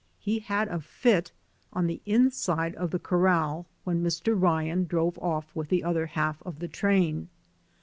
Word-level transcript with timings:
He 0.19 0.39
had 0.39 0.67
a 0.67 0.79
fit 0.79 1.31
on 1.73 1.85
the 1.85 2.01
inside 2.07 2.73
of 2.73 2.89
the 2.89 2.97
corral 2.97 3.67
when 3.83 4.01
Mr. 4.03 4.33
Ryan 4.35 4.85
drove 4.85 5.15
off 5.19 5.55
with 5.55 5.69
the 5.69 5.83
other 5.83 6.07
half 6.07 6.41
of 6.41 6.57
the 6.57 6.67
train. 6.67 7.29